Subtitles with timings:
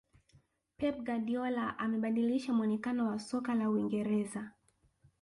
[0.77, 4.51] pep guardiola amebadilisha muonekano wa soka la uingereza